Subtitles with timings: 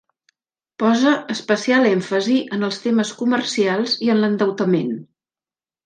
[0.83, 4.93] Posa especial èmfasi en els temes comercials i en l'endeutament.